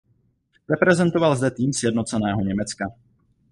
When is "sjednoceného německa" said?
1.73-2.85